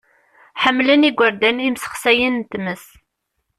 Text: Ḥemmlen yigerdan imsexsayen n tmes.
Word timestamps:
Ḥemmlen 0.63 1.05
yigerdan 1.07 1.63
imsexsayen 1.67 2.35
n 2.39 2.47
tmes. 2.51 2.85